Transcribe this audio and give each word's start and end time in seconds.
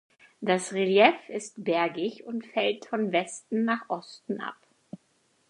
Das 0.39 0.73
Relief 0.73 1.29
ist 1.29 1.63
bergig 1.63 2.25
und 2.25 2.43
fällt 2.47 2.87
von 2.87 3.11
Westen 3.11 3.65
nach 3.65 3.87
Osten 3.87 4.41
ab. 4.41 4.57